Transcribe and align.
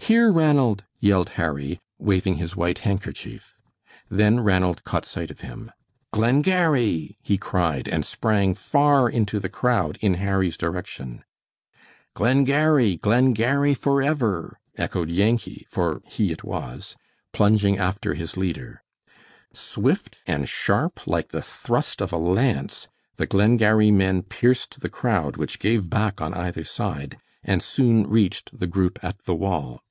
"Here, 0.00 0.32
Ranald!" 0.32 0.84
yelled 1.00 1.28
Harry, 1.30 1.80
waving 1.98 2.36
his 2.36 2.56
white 2.56 2.78
handkerchief. 2.78 3.58
Then 4.08 4.40
Ranald 4.40 4.82
caught 4.82 5.04
sight 5.04 5.30
of 5.30 5.40
him. 5.40 5.70
"Glengarry!" 6.14 7.18
he 7.22 7.36
cried, 7.36 7.86
and 7.86 8.06
sprang 8.06 8.54
far 8.54 9.10
into 9.10 9.38
the 9.38 9.50
crowd 9.50 9.98
in 10.00 10.14
Harry's 10.14 10.56
direction. 10.56 11.24
"Glengarry! 12.14 12.96
Glengarry 12.96 13.74
forever!" 13.74 14.58
echoed 14.78 15.10
Yankee 15.10 15.66
for 15.68 16.00
he 16.08 16.32
it 16.32 16.42
was 16.42 16.96
plunging 17.34 17.76
after 17.76 18.14
his 18.14 18.34
leader. 18.34 18.82
Swift 19.52 20.16
and 20.26 20.48
sharp 20.48 21.06
like 21.06 21.28
the 21.28 21.42
thrust 21.42 22.00
of 22.00 22.14
a 22.14 22.16
lance, 22.16 22.88
the 23.16 23.26
Glengarry 23.26 23.90
men 23.90 24.22
pierced 24.22 24.80
the 24.80 24.88
crowd, 24.88 25.36
which 25.36 25.58
gave 25.58 25.90
back 25.90 26.18
on 26.22 26.32
either 26.32 26.64
side, 26.64 27.18
and 27.44 27.62
soon 27.62 28.06
reached 28.06 28.58
the 28.58 28.66
group 28.66 28.98
at 29.04 29.18
the 29.26 29.34
wall. 29.34 29.82